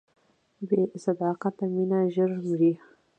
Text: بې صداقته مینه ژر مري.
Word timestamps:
بې 0.67 0.81
صداقته 1.03 1.65
مینه 1.73 1.99
ژر 2.13 2.31
مري. 2.47 2.71